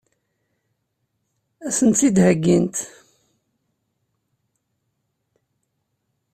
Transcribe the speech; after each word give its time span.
Ad 1.67 1.73
sent-tt-id-heggint? 1.77 2.77